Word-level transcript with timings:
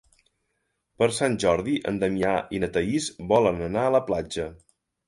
Per 1.03 1.09
Sant 1.17 1.35
Jordi 1.45 1.77
en 1.91 2.01
Damià 2.05 2.35
i 2.57 2.63
na 2.65 2.73
Thaís 2.79 3.13
volen 3.35 3.65
anar 3.71 3.89
a 3.91 3.97
la 3.99 4.07
platja. 4.11 4.53